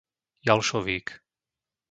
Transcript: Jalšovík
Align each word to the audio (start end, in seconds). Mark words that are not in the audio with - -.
Jalšovík 0.49 1.07